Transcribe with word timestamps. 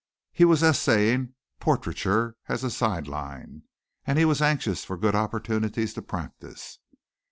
He 0.31 0.45
was 0.45 0.63
essaying 0.63 1.35
portraiture 1.59 2.35
as 2.49 2.63
a 2.63 2.71
side 2.71 3.07
line 3.07 3.65
and 4.03 4.17
he 4.17 4.25
was 4.25 4.41
anxious 4.41 4.83
for 4.83 4.97
good 4.97 5.13
opportunities 5.13 5.93
to 5.93 6.01
practice. 6.01 6.79